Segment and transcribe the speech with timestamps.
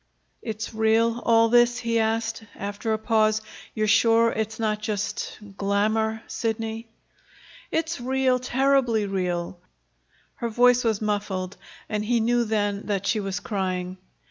[0.41, 3.39] "It's real, all this?" he asked after a pause.
[3.75, 6.87] "You're sure it's not just glamour, Sidney?"
[7.69, 9.59] "It's real terribly real."
[10.37, 11.55] Her voice was muffled,
[11.87, 13.99] and he knew then that she was crying.